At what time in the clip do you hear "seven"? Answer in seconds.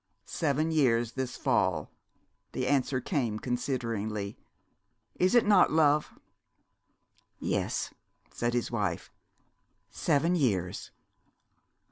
0.25-0.71, 9.91-10.35